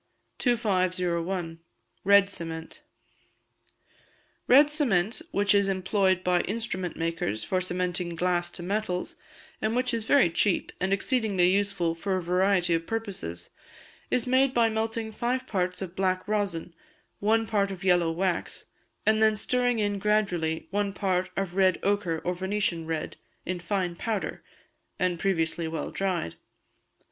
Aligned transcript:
2501. 0.39 1.59
Red 2.03 2.27
Cement. 2.27 2.81
Red 4.47 4.71
Cement 4.71 5.21
which 5.29 5.53
is 5.53 5.67
employed 5.67 6.23
by 6.23 6.41
instrument 6.41 6.97
makers 6.97 7.43
for 7.43 7.61
cementing 7.61 8.15
glass 8.15 8.49
to 8.49 8.63
metals, 8.63 9.15
and 9.61 9.75
which 9.75 9.93
is 9.93 10.05
very 10.05 10.31
cheap, 10.31 10.71
and 10.79 10.91
exceedingly 10.91 11.51
useful 11.51 11.93
for 11.93 12.17
a 12.17 12.23
variety 12.23 12.73
of 12.73 12.87
purposes, 12.87 13.51
is 14.09 14.25
made 14.25 14.55
by 14.55 14.69
melting 14.69 15.11
five 15.11 15.45
parts 15.45 15.83
of 15.83 15.95
black 15.95 16.27
rosin, 16.27 16.73
one 17.19 17.45
part 17.45 17.69
of 17.69 17.83
yellow 17.83 18.09
wax, 18.09 18.65
and 19.05 19.21
then 19.21 19.35
stirring 19.35 19.77
in 19.77 19.99
gradually 19.99 20.65
one 20.71 20.93
part 20.93 21.29
of 21.37 21.55
red 21.55 21.79
ochre 21.83 22.17
or 22.23 22.33
Venetian 22.33 22.87
red, 22.87 23.17
in 23.45 23.59
fine 23.59 23.95
powder, 23.95 24.41
and 24.97 25.19
previously 25.19 25.67
well 25.67 25.91
dried. 25.91 26.33